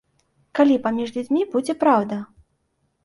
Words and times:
Калі 0.59 0.77
паміж 0.87 1.13
людзьмі 1.17 1.41
будзе 1.53 1.77
праўда? 1.85 2.21